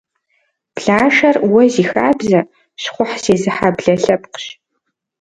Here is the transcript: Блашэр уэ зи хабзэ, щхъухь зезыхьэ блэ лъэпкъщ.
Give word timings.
Блашэр 0.75 1.35
уэ 1.51 1.63
зи 1.73 1.83
хабзэ, 1.89 2.41
щхъухь 2.81 3.17
зезыхьэ 3.23 3.69
блэ 3.77 3.93
лъэпкъщ. 4.01 4.45